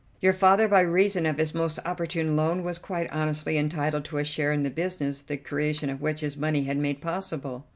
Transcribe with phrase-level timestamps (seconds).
[0.19, 4.23] Your father, by reason of his most opportune loan, was quite honestly entitled to a
[4.23, 7.67] share in the business the creation of which his money had made possible."